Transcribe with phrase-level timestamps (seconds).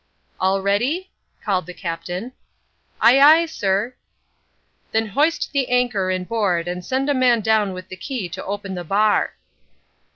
[0.39, 1.11] "All ready?"
[1.43, 2.31] called the Captain.
[2.99, 3.93] "Aye, aye, sir."
[4.93, 8.43] "Then hoist the anchor in board and send a man down with the key to
[8.43, 9.35] open the bar."